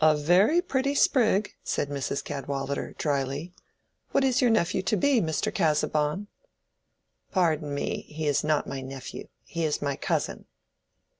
"A 0.00 0.16
very 0.16 0.60
pretty 0.60 0.96
sprig," 0.96 1.54
said 1.62 1.88
Mrs. 1.88 2.24
Cadwallader, 2.24 2.92
dryly. 2.98 3.54
"What 4.10 4.24
is 4.24 4.40
your 4.40 4.50
nephew 4.50 4.82
to 4.82 4.96
be, 4.96 5.20
Mr. 5.20 5.54
Casaubon?" 5.54 6.26
"Pardon 7.30 7.72
me, 7.72 8.00
he 8.08 8.26
is 8.26 8.42
not 8.42 8.66
my 8.66 8.80
nephew. 8.80 9.28
He 9.44 9.64
is 9.64 9.80
my 9.80 9.94
cousin." 9.94 10.46